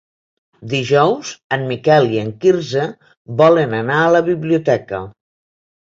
[0.71, 2.87] Dijous en Miquel i en Quirze
[3.43, 5.07] volen anar a la biblioteca.